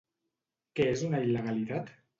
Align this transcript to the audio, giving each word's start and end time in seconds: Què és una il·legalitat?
Què 0.79 0.89
és 0.97 1.07
una 1.11 1.23
il·legalitat? 1.29 1.99